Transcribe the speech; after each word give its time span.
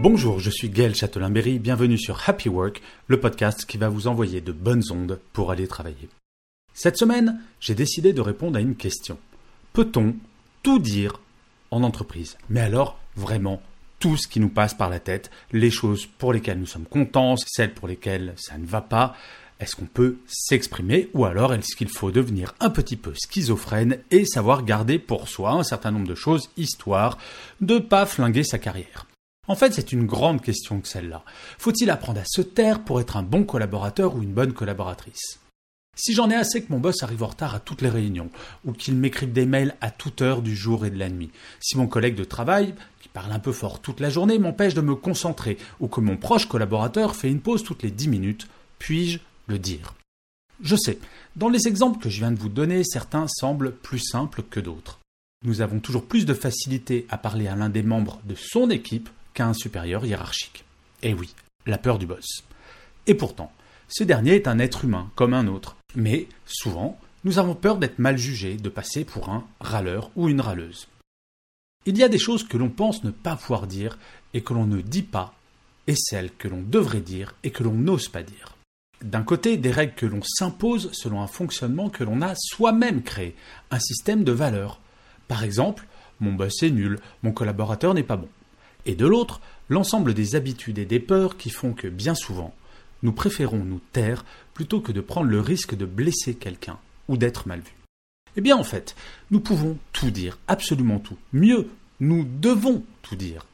Bonjour, 0.00 0.38
je 0.38 0.50
suis 0.50 0.70
Gaël 0.70 0.94
Châtelain-Berry, 0.94 1.58
bienvenue 1.58 1.98
sur 1.98 2.22
Happy 2.28 2.48
Work, 2.48 2.80
le 3.08 3.18
podcast 3.18 3.64
qui 3.64 3.78
va 3.78 3.88
vous 3.88 4.06
envoyer 4.06 4.40
de 4.40 4.52
bonnes 4.52 4.84
ondes 4.92 5.18
pour 5.32 5.50
aller 5.50 5.66
travailler. 5.66 6.08
Cette 6.72 6.96
semaine, 6.96 7.40
j'ai 7.58 7.74
décidé 7.74 8.12
de 8.12 8.20
répondre 8.20 8.56
à 8.56 8.60
une 8.60 8.76
question. 8.76 9.18
Peut-on 9.72 10.14
tout 10.62 10.78
dire 10.78 11.20
en 11.72 11.82
entreprise? 11.82 12.38
Mais 12.48 12.60
alors, 12.60 13.00
vraiment, 13.16 13.60
tout 13.98 14.16
ce 14.16 14.28
qui 14.28 14.38
nous 14.38 14.50
passe 14.50 14.72
par 14.72 14.88
la 14.88 15.00
tête, 15.00 15.32
les 15.50 15.72
choses 15.72 16.06
pour 16.06 16.32
lesquelles 16.32 16.60
nous 16.60 16.66
sommes 16.66 16.86
contents, 16.86 17.34
celles 17.36 17.74
pour 17.74 17.88
lesquelles 17.88 18.34
ça 18.36 18.56
ne 18.56 18.66
va 18.66 18.82
pas, 18.82 19.16
est-ce 19.58 19.74
qu'on 19.74 19.86
peut 19.86 20.18
s'exprimer 20.28 21.10
ou 21.12 21.24
alors 21.24 21.52
est-ce 21.54 21.74
qu'il 21.74 21.88
faut 21.88 22.12
devenir 22.12 22.54
un 22.60 22.70
petit 22.70 22.96
peu 22.96 23.14
schizophrène 23.16 23.98
et 24.12 24.24
savoir 24.24 24.64
garder 24.64 25.00
pour 25.00 25.26
soi 25.26 25.50
un 25.54 25.64
certain 25.64 25.90
nombre 25.90 26.06
de 26.06 26.14
choses 26.14 26.50
histoire 26.56 27.18
de 27.60 27.80
pas 27.80 28.06
flinguer 28.06 28.44
sa 28.44 28.60
carrière? 28.60 29.07
En 29.48 29.54
fait, 29.54 29.72
c'est 29.72 29.92
une 29.92 30.06
grande 30.06 30.42
question 30.42 30.80
que 30.80 30.88
celle-là. 30.88 31.24
Faut-il 31.58 31.90
apprendre 31.90 32.20
à 32.20 32.24
se 32.26 32.42
taire 32.42 32.84
pour 32.84 33.00
être 33.00 33.16
un 33.16 33.22
bon 33.22 33.44
collaborateur 33.44 34.14
ou 34.14 34.22
une 34.22 34.32
bonne 34.32 34.52
collaboratrice? 34.52 35.40
Si 35.96 36.14
j'en 36.14 36.30
ai 36.30 36.36
assez 36.36 36.62
que 36.62 36.70
mon 36.70 36.78
boss 36.78 37.02
arrive 37.02 37.24
en 37.24 37.28
retard 37.28 37.56
à 37.56 37.60
toutes 37.60 37.82
les 37.82 37.88
réunions, 37.88 38.30
ou 38.64 38.72
qu'il 38.72 38.94
m'écrive 38.94 39.32
des 39.32 39.46
mails 39.46 39.74
à 39.80 39.90
toute 39.90 40.22
heure 40.22 40.42
du 40.42 40.54
jour 40.54 40.86
et 40.86 40.90
de 40.90 40.98
la 40.98 41.08
nuit, 41.08 41.32
si 41.58 41.76
mon 41.76 41.88
collègue 41.88 42.14
de 42.14 42.22
travail, 42.22 42.74
qui 43.00 43.08
parle 43.08 43.32
un 43.32 43.40
peu 43.40 43.50
fort 43.50 43.80
toute 43.80 43.98
la 43.98 44.10
journée, 44.10 44.38
m'empêche 44.38 44.74
de 44.74 44.80
me 44.80 44.94
concentrer, 44.94 45.58
ou 45.80 45.88
que 45.88 46.00
mon 46.00 46.16
proche 46.16 46.46
collaborateur 46.46 47.16
fait 47.16 47.30
une 47.30 47.40
pause 47.40 47.64
toutes 47.64 47.82
les 47.82 47.90
dix 47.90 48.06
minutes, 48.06 48.46
puis-je 48.78 49.18
le 49.48 49.58
dire? 49.58 49.94
Je 50.62 50.76
sais, 50.76 51.00
dans 51.34 51.48
les 51.48 51.66
exemples 51.66 52.00
que 52.00 52.10
je 52.10 52.18
viens 52.18 52.32
de 52.32 52.38
vous 52.38 52.48
donner, 52.48 52.84
certains 52.84 53.26
semblent 53.26 53.72
plus 53.72 54.00
simples 54.00 54.42
que 54.42 54.60
d'autres. 54.60 55.00
Nous 55.44 55.62
avons 55.62 55.80
toujours 55.80 56.04
plus 56.04 56.26
de 56.26 56.34
facilité 56.34 57.06
à 57.10 57.18
parler 57.18 57.48
à 57.48 57.56
l'un 57.56 57.70
des 57.70 57.82
membres 57.82 58.20
de 58.24 58.34
son 58.36 58.70
équipe 58.70 59.08
un 59.38 59.54
supérieur 59.54 60.04
hiérarchique. 60.04 60.64
Eh 61.02 61.14
oui, 61.14 61.34
la 61.66 61.78
peur 61.78 61.98
du 61.98 62.06
boss. 62.06 62.44
Et 63.06 63.14
pourtant, 63.14 63.52
ce 63.88 64.04
dernier 64.04 64.34
est 64.34 64.48
un 64.48 64.58
être 64.58 64.84
humain 64.84 65.10
comme 65.14 65.34
un 65.34 65.46
autre. 65.46 65.76
Mais 65.94 66.26
souvent, 66.44 66.98
nous 67.24 67.38
avons 67.38 67.54
peur 67.54 67.78
d'être 67.78 67.98
mal 67.98 68.18
jugés, 68.18 68.56
de 68.56 68.68
passer 68.68 69.04
pour 69.04 69.28
un 69.28 69.46
râleur 69.60 70.10
ou 70.16 70.28
une 70.28 70.40
râleuse. 70.40 70.88
Il 71.86 71.96
y 71.96 72.02
a 72.02 72.08
des 72.08 72.18
choses 72.18 72.46
que 72.46 72.56
l'on 72.56 72.68
pense 72.68 73.04
ne 73.04 73.10
pas 73.10 73.36
pouvoir 73.36 73.66
dire 73.66 73.98
et 74.34 74.42
que 74.42 74.52
l'on 74.52 74.66
ne 74.66 74.80
dit 74.80 75.02
pas, 75.02 75.34
et 75.86 75.94
celles 75.96 76.32
que 76.34 76.48
l'on 76.48 76.62
devrait 76.62 77.00
dire 77.00 77.34
et 77.42 77.50
que 77.50 77.62
l'on 77.62 77.72
n'ose 77.72 78.08
pas 78.08 78.22
dire. 78.22 78.56
D'un 79.02 79.22
côté, 79.22 79.56
des 79.56 79.70
règles 79.70 79.94
que 79.94 80.06
l'on 80.06 80.20
s'impose 80.22 80.90
selon 80.92 81.22
un 81.22 81.28
fonctionnement 81.28 81.88
que 81.88 82.04
l'on 82.04 82.20
a 82.20 82.34
soi-même 82.36 83.02
créé, 83.02 83.36
un 83.70 83.78
système 83.78 84.24
de 84.24 84.32
valeurs. 84.32 84.80
Par 85.28 85.44
exemple, 85.44 85.86
mon 86.20 86.32
boss 86.32 86.62
est 86.62 86.70
nul, 86.70 86.98
mon 87.22 87.32
collaborateur 87.32 87.94
n'est 87.94 88.02
pas 88.02 88.16
bon 88.16 88.28
et 88.86 88.94
de 88.94 89.06
l'autre, 89.06 89.40
l'ensemble 89.68 90.14
des 90.14 90.34
habitudes 90.34 90.78
et 90.78 90.84
des 90.84 91.00
peurs 91.00 91.36
qui 91.36 91.50
font 91.50 91.72
que, 91.72 91.88
bien 91.88 92.14
souvent, 92.14 92.54
nous 93.02 93.12
préférons 93.12 93.64
nous 93.64 93.80
taire 93.92 94.24
plutôt 94.54 94.80
que 94.80 94.92
de 94.92 95.00
prendre 95.00 95.30
le 95.30 95.40
risque 95.40 95.76
de 95.76 95.86
blesser 95.86 96.34
quelqu'un 96.34 96.78
ou 97.08 97.16
d'être 97.16 97.46
mal 97.46 97.60
vu. 97.60 97.74
Eh 98.36 98.40
bien, 98.40 98.56
en 98.56 98.64
fait, 98.64 98.94
nous 99.30 99.40
pouvons 99.40 99.78
tout 99.92 100.10
dire, 100.10 100.38
absolument 100.48 100.98
tout. 100.98 101.16
Mieux, 101.32 101.68
nous 102.00 102.24
devons 102.24 102.84
tout 103.02 103.16
dire. 103.16 103.46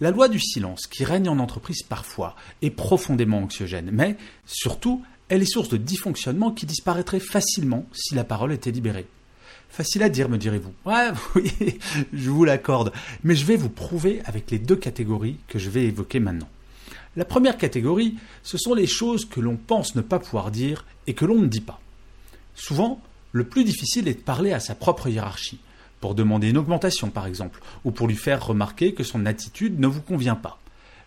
La 0.00 0.12
loi 0.12 0.28
du 0.28 0.38
silence 0.38 0.86
qui 0.86 1.04
règne 1.04 1.28
en 1.28 1.40
entreprise 1.40 1.82
parfois 1.82 2.36
est 2.62 2.70
profondément 2.70 3.38
anxiogène, 3.38 3.90
mais 3.92 4.16
surtout, 4.46 5.02
elle 5.28 5.42
est 5.42 5.52
source 5.52 5.68
de 5.68 5.76
dysfonctionnements 5.76 6.52
qui 6.52 6.66
disparaîtraient 6.66 7.18
facilement 7.20 7.86
si 7.92 8.14
la 8.14 8.24
parole 8.24 8.52
était 8.52 8.70
libérée. 8.70 9.06
Facile 9.68 10.02
à 10.02 10.08
dire, 10.08 10.28
me 10.28 10.38
direz-vous. 10.38 10.72
Ouais, 10.86 11.10
oui, 11.34 11.78
je 12.12 12.30
vous 12.30 12.44
l'accorde. 12.44 12.92
Mais 13.22 13.34
je 13.34 13.44
vais 13.44 13.56
vous 13.56 13.68
prouver 13.68 14.22
avec 14.24 14.50
les 14.50 14.58
deux 14.58 14.76
catégories 14.76 15.36
que 15.48 15.58
je 15.58 15.70
vais 15.70 15.84
évoquer 15.84 16.20
maintenant. 16.20 16.48
La 17.16 17.24
première 17.24 17.58
catégorie, 17.58 18.16
ce 18.42 18.58
sont 18.58 18.74
les 18.74 18.86
choses 18.86 19.24
que 19.24 19.40
l'on 19.40 19.56
pense 19.56 19.94
ne 19.94 20.02
pas 20.02 20.18
pouvoir 20.18 20.50
dire 20.50 20.84
et 21.06 21.14
que 21.14 21.24
l'on 21.24 21.38
ne 21.38 21.46
dit 21.46 21.60
pas. 21.60 21.80
Souvent, 22.54 23.00
le 23.32 23.44
plus 23.44 23.64
difficile 23.64 24.08
est 24.08 24.14
de 24.14 24.20
parler 24.20 24.52
à 24.52 24.60
sa 24.60 24.74
propre 24.74 25.08
hiérarchie, 25.08 25.60
pour 26.00 26.14
demander 26.14 26.50
une 26.50 26.58
augmentation 26.58 27.10
par 27.10 27.26
exemple, 27.26 27.60
ou 27.84 27.90
pour 27.90 28.08
lui 28.08 28.16
faire 28.16 28.46
remarquer 28.46 28.94
que 28.94 29.04
son 29.04 29.26
attitude 29.26 29.80
ne 29.80 29.86
vous 29.86 30.00
convient 30.00 30.34
pas. 30.34 30.58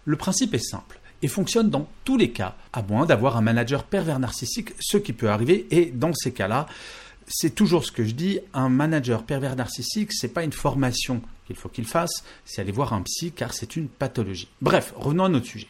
Le 0.05 0.15
principe 0.15 0.53
est 0.53 0.59
simple 0.59 0.99
et 1.21 1.27
fonctionne 1.27 1.69
dans 1.69 1.87
tous 2.03 2.17
les 2.17 2.31
cas, 2.31 2.55
à 2.73 2.81
moins 2.81 3.05
d'avoir 3.05 3.37
un 3.37 3.41
manager 3.41 3.83
pervers 3.83 4.19
narcissique, 4.19 4.73
ce 4.79 4.97
qui 4.97 5.13
peut 5.13 5.29
arriver, 5.29 5.67
et 5.71 5.91
dans 5.91 6.13
ces 6.13 6.31
cas-là, 6.31 6.67
c'est 7.33 7.55
toujours 7.55 7.85
ce 7.85 7.91
que 7.91 8.03
je 8.03 8.11
dis, 8.11 8.39
un 8.53 8.69
manager 8.69 9.23
pervers 9.23 9.55
narcissique, 9.55 10.11
c'est 10.13 10.27
pas 10.27 10.43
une 10.43 10.51
formation 10.51 11.21
qu'il 11.47 11.55
faut 11.55 11.69
qu'il 11.69 11.85
fasse, 11.85 12.23
c'est 12.45 12.61
aller 12.61 12.71
voir 12.71 12.93
un 12.93 13.01
psy 13.01 13.31
car 13.31 13.53
c'est 13.53 13.75
une 13.75 13.87
pathologie. 13.87 14.49
Bref, 14.61 14.93
revenons 14.95 15.25
à 15.25 15.29
notre 15.29 15.45
sujet. 15.45 15.69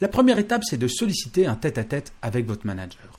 La 0.00 0.08
première 0.08 0.38
étape, 0.38 0.62
c'est 0.64 0.78
de 0.78 0.88
solliciter 0.88 1.46
un 1.46 1.56
tête-à-tête 1.56 2.12
avec 2.22 2.46
votre 2.46 2.66
manager. 2.66 3.18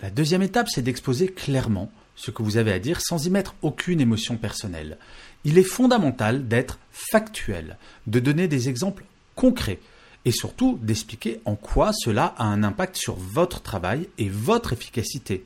La 0.00 0.10
deuxième 0.10 0.42
étape, 0.42 0.68
c'est 0.68 0.82
d'exposer 0.82 1.28
clairement 1.28 1.90
ce 2.16 2.30
que 2.30 2.42
vous 2.42 2.56
avez 2.56 2.72
à 2.72 2.78
dire 2.78 3.00
sans 3.00 3.26
y 3.26 3.30
mettre 3.30 3.54
aucune 3.62 4.00
émotion 4.00 4.36
personnelle. 4.36 4.98
Il 5.44 5.58
est 5.58 5.64
fondamental 5.64 6.46
d'être 6.46 6.78
factuel, 6.90 7.78
de 8.06 8.20
donner 8.20 8.48
des 8.48 8.68
exemples 8.68 9.04
concrets 9.34 9.80
et 10.24 10.32
surtout 10.32 10.78
d'expliquer 10.82 11.40
en 11.44 11.54
quoi 11.54 11.92
cela 11.92 12.34
a 12.38 12.44
un 12.44 12.62
impact 12.62 12.96
sur 12.96 13.14
votre 13.14 13.60
travail 13.60 14.08
et 14.18 14.28
votre 14.28 14.72
efficacité. 14.72 15.44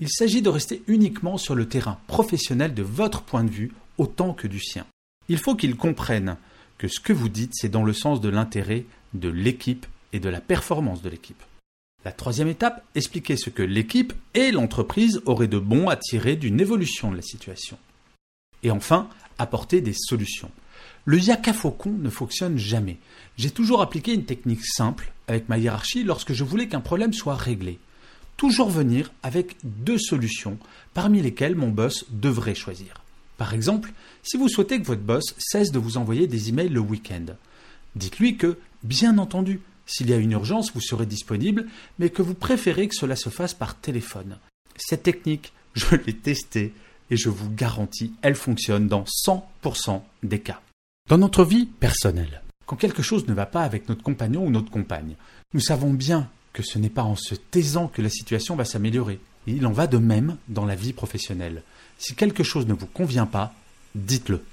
Il 0.00 0.08
s'agit 0.08 0.40
de 0.40 0.48
rester 0.48 0.82
uniquement 0.86 1.36
sur 1.36 1.54
le 1.54 1.68
terrain 1.68 1.98
professionnel 2.06 2.72
de 2.72 2.82
votre 2.82 3.20
point 3.22 3.44
de 3.44 3.50
vue 3.50 3.72
autant 3.98 4.32
que 4.32 4.46
du 4.46 4.58
sien. 4.58 4.86
Il 5.28 5.36
faut 5.36 5.54
qu'ils 5.54 5.76
comprennent 5.76 6.38
que 6.78 6.88
ce 6.88 7.00
que 7.00 7.12
vous 7.12 7.28
dites, 7.28 7.52
c'est 7.54 7.68
dans 7.68 7.84
le 7.84 7.92
sens 7.92 8.22
de 8.22 8.30
l'intérêt 8.30 8.86
de 9.12 9.28
l'équipe 9.28 9.86
et 10.14 10.18
de 10.18 10.30
la 10.30 10.40
performance 10.40 11.02
de 11.02 11.10
l'équipe. 11.10 11.42
La 12.06 12.12
troisième 12.12 12.48
étape, 12.48 12.82
expliquer 12.94 13.36
ce 13.36 13.50
que 13.50 13.62
l'équipe 13.62 14.14
et 14.32 14.52
l'entreprise 14.52 15.20
auraient 15.26 15.48
de 15.48 15.58
bon 15.58 15.90
à 15.90 15.96
tirer 15.96 16.36
d'une 16.36 16.60
évolution 16.60 17.10
de 17.10 17.16
la 17.16 17.22
situation. 17.22 17.78
Et 18.62 18.70
enfin, 18.70 19.06
apporter 19.36 19.82
des 19.82 19.92
solutions. 19.92 20.50
Le 21.04 21.18
yaka 21.18 21.52
faucon 21.52 21.92
ne 21.92 22.08
fonctionne 22.08 22.56
jamais. 22.56 22.96
J'ai 23.36 23.50
toujours 23.50 23.82
appliqué 23.82 24.14
une 24.14 24.24
technique 24.24 24.64
simple 24.64 25.12
avec 25.28 25.50
ma 25.50 25.58
hiérarchie 25.58 26.04
lorsque 26.04 26.32
je 26.32 26.44
voulais 26.44 26.68
qu'un 26.68 26.80
problème 26.80 27.12
soit 27.12 27.36
réglé 27.36 27.78
toujours 28.40 28.70
venir 28.70 29.12
avec 29.22 29.58
deux 29.64 29.98
solutions 29.98 30.56
parmi 30.94 31.20
lesquelles 31.20 31.54
mon 31.54 31.68
boss 31.68 32.06
devrait 32.08 32.54
choisir. 32.54 33.04
Par 33.36 33.52
exemple, 33.52 33.92
si 34.22 34.38
vous 34.38 34.48
souhaitez 34.48 34.80
que 34.80 34.86
votre 34.86 35.02
boss 35.02 35.34
cesse 35.36 35.70
de 35.72 35.78
vous 35.78 35.98
envoyer 35.98 36.26
des 36.26 36.48
emails 36.48 36.70
le 36.70 36.80
week-end, 36.80 37.26
dites-lui 37.96 38.38
que, 38.38 38.56
bien 38.82 39.18
entendu, 39.18 39.60
s'il 39.84 40.08
y 40.08 40.14
a 40.14 40.16
une 40.16 40.32
urgence, 40.32 40.72
vous 40.72 40.80
serez 40.80 41.04
disponible, 41.04 41.66
mais 41.98 42.08
que 42.08 42.22
vous 42.22 42.32
préférez 42.32 42.88
que 42.88 42.94
cela 42.94 43.14
se 43.14 43.28
fasse 43.28 43.52
par 43.52 43.78
téléphone. 43.78 44.38
Cette 44.74 45.02
technique, 45.02 45.52
je 45.74 45.96
l'ai 45.96 46.16
testée 46.16 46.72
et 47.10 47.18
je 47.18 47.28
vous 47.28 47.50
garantis, 47.50 48.14
elle 48.22 48.36
fonctionne 48.36 48.88
dans 48.88 49.04
100% 49.04 50.00
des 50.22 50.40
cas. 50.40 50.62
Dans 51.10 51.18
notre 51.18 51.44
vie 51.44 51.66
personnelle, 51.66 52.40
quand 52.64 52.76
quelque 52.76 53.02
chose 53.02 53.28
ne 53.28 53.34
va 53.34 53.44
pas 53.44 53.64
avec 53.64 53.90
notre 53.90 54.02
compagnon 54.02 54.46
ou 54.46 54.50
notre 54.50 54.70
compagne, 54.70 55.16
nous 55.52 55.60
savons 55.60 55.92
bien 55.92 56.30
que 56.52 56.62
ce 56.62 56.78
n'est 56.78 56.90
pas 56.90 57.02
en 57.02 57.16
se 57.16 57.34
taisant 57.34 57.88
que 57.88 58.02
la 58.02 58.10
situation 58.10 58.56
va 58.56 58.64
s'améliorer. 58.64 59.20
Il 59.46 59.66
en 59.66 59.72
va 59.72 59.86
de 59.86 59.98
même 59.98 60.36
dans 60.48 60.66
la 60.66 60.74
vie 60.74 60.92
professionnelle. 60.92 61.62
Si 61.98 62.14
quelque 62.14 62.42
chose 62.42 62.66
ne 62.66 62.74
vous 62.74 62.86
convient 62.86 63.26
pas, 63.26 63.54
dites-le. 63.94 64.44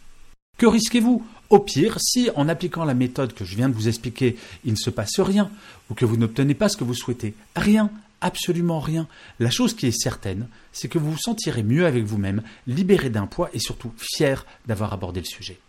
Que 0.58 0.66
risquez-vous? 0.66 1.26
Au 1.50 1.60
pire, 1.60 1.98
si 2.00 2.30
en 2.36 2.50
appliquant 2.50 2.84
la 2.84 2.94
méthode 2.94 3.34
que 3.34 3.46
je 3.46 3.56
viens 3.56 3.70
de 3.70 3.76
vous 3.76 3.88
expliquer, 3.88 4.36
il 4.66 4.72
ne 4.72 4.78
se 4.78 4.90
passe 4.90 5.20
rien, 5.20 5.50
ou 5.90 5.94
que 5.94 6.04
vous 6.04 6.18
n'obtenez 6.18 6.56
pas 6.56 6.68
ce 6.68 6.78
que 6.78 6.84
vous 6.84 6.94
souhaitez, 6.94 7.36
rien, 7.56 7.90
absolument 8.22 8.80
rien. 8.80 9.08
La 9.40 9.50
chose 9.50 9.76
qui 9.76 9.86
est 9.86 9.98
certaine, 9.98 10.48
c'est 10.74 10.88
que 10.88 10.98
vous 10.98 11.12
vous 11.12 11.18
sentirez 11.18 11.64
mieux 11.64 11.86
avec 11.86 12.04
vous-même, 12.04 12.44
libéré 12.66 13.10
d'un 13.10 13.28
poids 13.28 13.50
et 13.54 13.60
surtout 13.60 13.94
fier 13.98 14.46
d'avoir 14.66 14.94
abordé 14.94 15.22
le 15.22 15.26
sujet. 15.26 15.60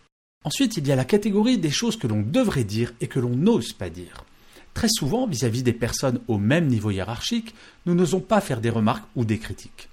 Ensuite, 0.43 0.77
il 0.77 0.87
y 0.87 0.91
a 0.91 0.95
la 0.95 1.05
catégorie 1.05 1.57
des 1.57 1.71
choses 1.71 1.97
que 1.97 2.07
l'on 2.07 2.21
devrait 2.21 2.63
dire 2.63 2.93
et 2.99 3.07
que 3.07 3.19
l'on 3.19 3.35
n'ose 3.35 3.73
pas 3.73 3.89
dire. 3.89 4.25
Très 4.73 4.89
souvent 4.89 5.27
vis-à-vis 5.27 5.63
des 5.63 5.73
personnes 5.73 6.19
au 6.27 6.37
même 6.37 6.67
niveau 6.67 6.91
hiérarchique, 6.91 7.53
nous 7.85 7.95
n'osons 7.95 8.19
pas 8.19 8.41
faire 8.41 8.61
des 8.61 8.69
remarques 8.69 9.07
ou 9.15 9.25
des 9.25 9.37
critiques. 9.37 9.89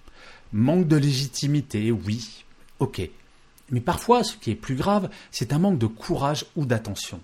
Manque 0.53 0.89
de 0.89 0.97
légitimité, 0.97 1.91
oui, 1.91 2.45
ok. 2.79 3.09
Mais 3.71 3.81
parfois, 3.81 4.23
ce 4.23 4.37
qui 4.37 4.53
est 4.53 4.57
plus 4.57 4.77
grave, 4.77 5.11
c'est 5.31 5.53
un 5.53 5.59
manque 5.59 5.79
de 5.79 5.87
courage 5.87 6.47
ou 6.55 6.67
d'attention. 6.67 7.21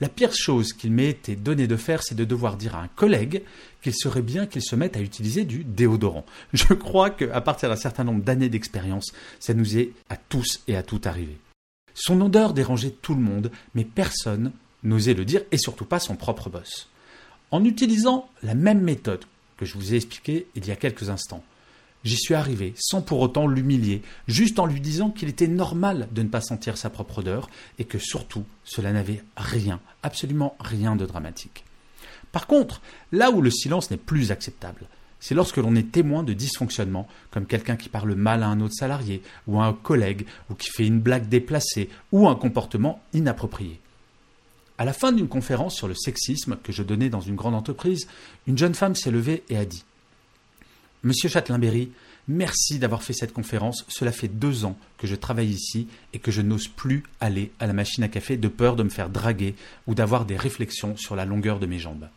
La 0.00 0.10
pire 0.10 0.34
chose 0.34 0.74
qu'il 0.74 0.92
m'ait 0.92 1.08
été 1.08 1.36
donné 1.36 1.66
de 1.66 1.76
faire, 1.76 2.02
c'est 2.02 2.14
de 2.14 2.24
devoir 2.24 2.56
dire 2.56 2.76
à 2.76 2.82
un 2.82 2.88
collègue 2.88 3.42
qu'il 3.80 3.94
serait 3.94 4.20
bien 4.20 4.46
qu'il 4.46 4.62
se 4.62 4.76
mette 4.76 4.96
à 4.96 5.00
utiliser 5.00 5.44
du 5.44 5.64
déodorant. 5.64 6.26
Je 6.52 6.74
crois 6.74 7.08
qu'à 7.08 7.40
partir 7.40 7.70
d'un 7.70 7.76
certain 7.76 8.04
nombre 8.04 8.22
d'années 8.22 8.50
d'expérience, 8.50 9.12
ça 9.40 9.54
nous 9.54 9.78
est 9.78 9.92
à 10.10 10.16
tous 10.16 10.60
et 10.68 10.76
à 10.76 10.82
toutes 10.82 11.06
arrivé. 11.06 11.38
Son 11.94 12.20
odeur 12.20 12.52
dérangeait 12.52 12.90
tout 12.90 13.14
le 13.14 13.22
monde, 13.22 13.50
mais 13.74 13.84
personne 13.84 14.52
n'osait 14.82 15.14
le 15.14 15.24
dire, 15.24 15.40
et 15.50 15.56
surtout 15.56 15.86
pas 15.86 15.98
son 15.98 16.14
propre 16.14 16.50
boss. 16.50 16.88
En 17.50 17.64
utilisant 17.64 18.28
la 18.42 18.54
même 18.54 18.80
méthode 18.80 19.24
que 19.56 19.64
je 19.64 19.74
vous 19.74 19.94
ai 19.94 19.96
expliquée 19.96 20.46
il 20.54 20.66
y 20.66 20.70
a 20.70 20.76
quelques 20.76 21.10
instants, 21.10 21.44
j'y 22.04 22.16
suis 22.16 22.34
arrivé 22.34 22.74
sans 22.76 23.02
pour 23.02 23.20
autant 23.20 23.46
l'humilier, 23.46 24.02
juste 24.26 24.58
en 24.58 24.66
lui 24.66 24.80
disant 24.80 25.10
qu'il 25.10 25.28
était 25.28 25.46
normal 25.46 26.08
de 26.12 26.22
ne 26.22 26.28
pas 26.28 26.40
sentir 26.40 26.76
sa 26.76 26.90
propre 26.90 27.18
odeur 27.18 27.48
et 27.78 27.84
que 27.84 27.98
surtout 27.98 28.44
cela 28.64 28.92
n'avait 28.92 29.22
rien, 29.36 29.80
absolument 30.02 30.56
rien 30.60 30.96
de 30.96 31.06
dramatique. 31.06 31.64
Par 32.32 32.46
contre, 32.46 32.82
là 33.12 33.30
où 33.30 33.40
le 33.40 33.50
silence 33.50 33.90
n'est 33.90 33.96
plus 33.96 34.32
acceptable, 34.32 34.88
c'est 35.20 35.34
lorsque 35.34 35.56
l'on 35.56 35.74
est 35.74 35.90
témoin 35.90 36.22
de 36.22 36.32
dysfonctionnements, 36.32 37.08
comme 37.30 37.46
quelqu'un 37.46 37.76
qui 37.76 37.88
parle 37.88 38.14
mal 38.14 38.42
à 38.42 38.48
un 38.48 38.60
autre 38.60 38.74
salarié, 38.74 39.22
ou 39.46 39.60
à 39.60 39.66
un 39.66 39.72
collègue, 39.72 40.26
ou 40.50 40.54
qui 40.54 40.70
fait 40.70 40.86
une 40.86 41.00
blague 41.00 41.28
déplacée, 41.28 41.88
ou 42.12 42.28
un 42.28 42.34
comportement 42.34 43.00
inapproprié. 43.14 43.80
À 44.78 44.84
la 44.84 44.92
fin 44.92 45.12
d'une 45.12 45.28
conférence 45.28 45.74
sur 45.74 45.88
le 45.88 45.94
sexisme 45.94 46.58
que 46.62 46.72
je 46.72 46.82
donnais 46.82 47.08
dans 47.08 47.20
une 47.20 47.34
grande 47.34 47.54
entreprise, 47.54 48.06
une 48.46 48.58
jeune 48.58 48.74
femme 48.74 48.94
s'est 48.94 49.10
levée 49.10 49.42
et 49.48 49.56
a 49.56 49.64
dit 49.64 49.84
Monsieur 51.02 51.28
Châtelain-Berry, 51.28 51.92
merci 52.28 52.78
d'avoir 52.78 53.02
fait 53.02 53.12
cette 53.12 53.32
conférence. 53.32 53.84
Cela 53.88 54.12
fait 54.12 54.28
deux 54.28 54.64
ans 54.64 54.76
que 54.98 55.06
je 55.06 55.14
travaille 55.14 55.48
ici 55.48 55.88
et 56.12 56.18
que 56.18 56.30
je 56.30 56.42
n'ose 56.42 56.68
plus 56.68 57.04
aller 57.20 57.52
à 57.58 57.66
la 57.66 57.72
machine 57.72 58.04
à 58.04 58.08
café 58.08 58.36
de 58.36 58.48
peur 58.48 58.76
de 58.76 58.82
me 58.82 58.88
faire 58.88 59.08
draguer 59.08 59.54
ou 59.86 59.94
d'avoir 59.94 60.26
des 60.26 60.36
réflexions 60.36 60.96
sur 60.96 61.16
la 61.16 61.24
longueur 61.24 61.58
de 61.58 61.66
mes 61.66 61.78
jambes. 61.78 62.08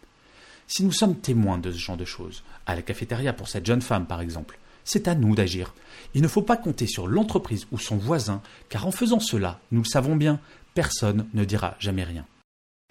Si 0.67 0.83
nous 0.83 0.91
sommes 0.91 1.15
témoins 1.15 1.59
de 1.59 1.71
ce 1.71 1.77
genre 1.77 1.97
de 1.97 2.05
choses, 2.05 2.43
à 2.65 2.75
la 2.75 2.81
cafétéria 2.81 3.31
pour 3.31 3.47
cette 3.47 3.65
jeune 3.65 3.81
femme 3.81 4.05
par 4.05 4.21
exemple, 4.21 4.59
c'est 4.83 5.07
à 5.07 5.15
nous 5.15 5.35
d'agir. 5.35 5.73
Il 6.13 6.21
ne 6.21 6.27
faut 6.27 6.41
pas 6.41 6.57
compter 6.57 6.87
sur 6.87 7.07
l'entreprise 7.07 7.67
ou 7.71 7.77
son 7.77 7.97
voisin, 7.97 8.41
car 8.69 8.87
en 8.87 8.91
faisant 8.91 9.19
cela, 9.19 9.59
nous 9.71 9.81
le 9.81 9.87
savons 9.87 10.15
bien, 10.15 10.39
personne 10.73 11.27
ne 11.33 11.45
dira 11.45 11.75
jamais 11.79 12.03
rien. 12.03 12.25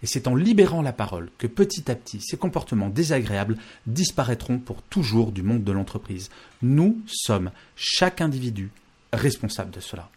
Et 0.03 0.07
c'est 0.07 0.29
en 0.29 0.35
libérant 0.35 0.83
la 0.83 0.93
parole 0.93 1.31
que 1.39 1.47
petit 1.47 1.91
à 1.91 1.95
petit 1.95 2.21
ces 2.21 2.37
comportements 2.37 2.89
désagréables 2.89 3.57
disparaîtront 3.87 4.59
pour 4.59 4.83
toujours 4.83 5.33
du 5.33 5.43
monde 5.43 5.65
de 5.65 5.73
l'entreprise. 5.73 6.31
Nous 6.63 6.99
sommes, 7.07 7.51
chaque 7.75 8.21
individu, 8.21 8.71
responsable 9.13 9.73
de 9.73 9.81
cela. 9.81 10.09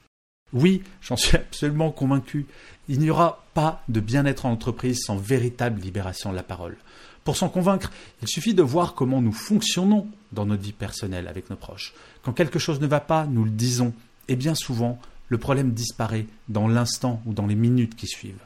Oui, 0.54 0.84
j'en 1.02 1.16
suis 1.16 1.38
absolument 1.38 1.92
convaincu, 1.92 2.46
il 2.90 3.00
n'y 3.00 3.10
aura 3.10 3.46
pas 3.54 3.84
de 3.88 4.02
bien-être 4.02 4.46
en 4.46 4.52
entreprise 4.52 5.02
sans 5.06 5.16
véritable 5.16 5.82
libération 5.82 6.32
de 6.32 6.36
la 6.36 6.44
parole. 6.44 6.78
Pour 7.24 7.38
s'en 7.38 7.50
convaincre, 7.50 7.92
il 8.22 8.28
suffit 8.28 8.54
de 8.54 8.64
voir 8.64 8.94
comment 8.94 9.22
nous 9.22 9.32
fonctionnons 9.32 10.08
dans 10.32 10.46
notre 10.46 10.64
vie 10.64 10.74
personnelle 10.74 11.28
avec 11.28 11.50
nos 11.50 11.56
proches. 11.56 11.94
Quand 12.24 12.34
quelque 12.34 12.60
chose 12.60 12.82
ne 12.82 12.88
va 12.88 13.00
pas, 13.00 13.26
nous 13.26 13.46
le 13.46 13.52
disons, 13.52 13.94
et 14.28 14.36
bien 14.36 14.56
souvent, 14.56 15.00
le 15.30 15.38
problème 15.38 15.72
disparaît 15.72 16.26
dans 16.50 16.68
l'instant 16.68 17.22
ou 17.26 17.34
dans 17.34 17.48
les 17.48 17.56
minutes 17.56 17.96
qui 17.96 18.08
suivent. 18.08 18.44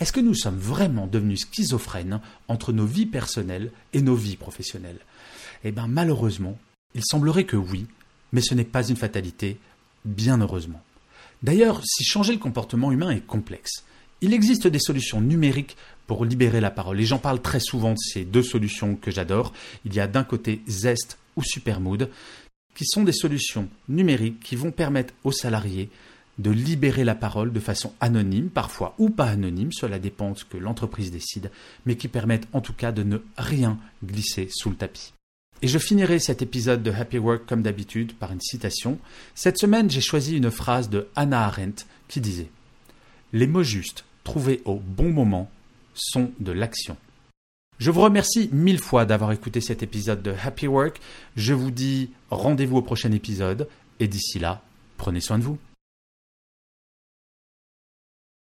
Est-ce 0.00 0.12
que 0.12 0.20
nous 0.20 0.34
sommes 0.34 0.58
vraiment 0.58 1.06
devenus 1.06 1.40
schizophrènes 1.40 2.20
entre 2.46 2.72
nos 2.72 2.86
vies 2.86 3.06
personnelles 3.06 3.72
et 3.92 4.00
nos 4.00 4.14
vies 4.14 4.36
professionnelles? 4.36 5.00
Eh 5.64 5.72
bien 5.72 5.88
malheureusement, 5.88 6.56
il 6.94 7.02
semblerait 7.04 7.44
que 7.44 7.56
oui, 7.56 7.86
mais 8.32 8.40
ce 8.40 8.54
n'est 8.54 8.64
pas 8.64 8.86
une 8.86 8.96
fatalité, 8.96 9.58
bien 10.04 10.38
heureusement. 10.38 10.82
D'ailleurs, 11.42 11.82
si 11.84 12.04
changer 12.04 12.32
le 12.32 12.38
comportement 12.38 12.92
humain 12.92 13.10
est 13.10 13.26
complexe, 13.26 13.84
il 14.20 14.32
existe 14.32 14.66
des 14.66 14.80
solutions 14.80 15.20
numériques 15.20 15.76
pour 16.06 16.24
libérer 16.24 16.60
la 16.60 16.70
parole. 16.70 17.00
Et 17.00 17.04
j'en 17.04 17.18
parle 17.18 17.40
très 17.40 17.60
souvent 17.60 17.92
de 17.92 17.98
ces 17.98 18.24
deux 18.24 18.42
solutions 18.42 18.96
que 18.96 19.10
j'adore. 19.10 19.52
Il 19.84 19.94
y 19.94 20.00
a 20.00 20.08
d'un 20.08 20.24
côté 20.24 20.62
Zest 20.66 21.18
ou 21.36 21.42
Supermood, 21.44 22.10
qui 22.74 22.84
sont 22.84 23.04
des 23.04 23.12
solutions 23.12 23.68
numériques 23.88 24.40
qui 24.40 24.56
vont 24.56 24.72
permettre 24.72 25.14
aux 25.24 25.32
salariés 25.32 25.90
de 26.38 26.50
libérer 26.50 27.04
la 27.04 27.14
parole 27.14 27.52
de 27.52 27.60
façon 27.60 27.92
anonyme, 28.00 28.48
parfois 28.48 28.94
ou 28.98 29.10
pas 29.10 29.26
anonyme, 29.26 29.72
cela 29.72 29.98
dépend 29.98 30.34
que 30.48 30.56
l'entreprise 30.56 31.10
décide, 31.10 31.50
mais 31.84 31.96
qui 31.96 32.08
permettent 32.08 32.48
en 32.52 32.60
tout 32.60 32.72
cas 32.72 32.92
de 32.92 33.02
ne 33.02 33.18
rien 33.36 33.78
glisser 34.04 34.48
sous 34.50 34.70
le 34.70 34.76
tapis. 34.76 35.12
Et 35.60 35.68
je 35.68 35.78
finirai 35.78 36.20
cet 36.20 36.40
épisode 36.40 36.84
de 36.84 36.92
Happy 36.92 37.18
Work 37.18 37.46
comme 37.46 37.62
d'habitude 37.62 38.14
par 38.14 38.32
une 38.32 38.40
citation. 38.40 38.98
Cette 39.34 39.58
semaine, 39.58 39.90
j'ai 39.90 40.00
choisi 40.00 40.36
une 40.36 40.52
phrase 40.52 40.88
de 40.88 41.08
Hannah 41.16 41.46
Arendt 41.46 41.84
qui 42.06 42.20
disait 42.20 42.50
Les 43.32 43.48
mots 43.48 43.64
justes 43.64 44.04
trouvés 44.22 44.62
au 44.64 44.76
bon 44.76 45.10
moment 45.10 45.50
sont 45.94 46.30
de 46.38 46.52
l'action. 46.52 46.96
Je 47.78 47.90
vous 47.90 48.02
remercie 48.02 48.50
mille 48.52 48.80
fois 48.80 49.04
d'avoir 49.04 49.32
écouté 49.32 49.60
cet 49.60 49.82
épisode 49.82 50.22
de 50.22 50.34
Happy 50.44 50.68
Work. 50.68 51.00
Je 51.36 51.54
vous 51.54 51.70
dis 51.70 52.10
rendez-vous 52.30 52.78
au 52.78 52.82
prochain 52.82 53.10
épisode 53.12 53.68
et 53.98 54.06
d'ici 54.06 54.38
là, 54.38 54.62
prenez 54.96 55.20
soin 55.20 55.38
de 55.38 55.44
vous. 55.44 55.58